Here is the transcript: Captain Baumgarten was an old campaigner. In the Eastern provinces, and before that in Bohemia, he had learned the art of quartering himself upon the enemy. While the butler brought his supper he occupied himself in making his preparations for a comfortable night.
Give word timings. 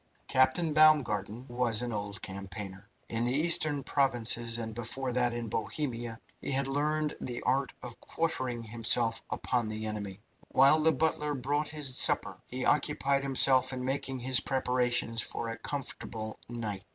Captain 0.27 0.73
Baumgarten 0.73 1.45
was 1.47 1.83
an 1.83 1.93
old 1.93 2.23
campaigner. 2.23 2.89
In 3.07 3.23
the 3.23 3.35
Eastern 3.35 3.83
provinces, 3.83 4.57
and 4.57 4.73
before 4.73 5.13
that 5.13 5.31
in 5.31 5.47
Bohemia, 5.47 6.19
he 6.41 6.49
had 6.49 6.67
learned 6.67 7.15
the 7.21 7.43
art 7.43 7.71
of 7.83 7.99
quartering 7.99 8.63
himself 8.63 9.21
upon 9.29 9.67
the 9.67 9.85
enemy. 9.85 10.19
While 10.49 10.79
the 10.81 10.91
butler 10.91 11.35
brought 11.35 11.67
his 11.67 11.95
supper 11.99 12.41
he 12.47 12.65
occupied 12.65 13.21
himself 13.21 13.73
in 13.73 13.85
making 13.85 14.17
his 14.17 14.39
preparations 14.39 15.21
for 15.21 15.49
a 15.49 15.57
comfortable 15.59 16.39
night. 16.49 16.83